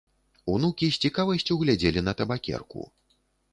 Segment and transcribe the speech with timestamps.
[0.53, 2.81] Унукі з цікавасцю глядзелі на табакерку.